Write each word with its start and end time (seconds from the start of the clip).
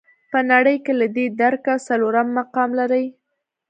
په 0.31 0.39
نړۍ 0.51 0.77
کې 0.83 0.93
له 0.99 1.07
دې 1.15 1.25
درکه 1.41 1.73
څلورم 1.87 2.27
مقام 2.39 2.69
لري. 2.79 3.05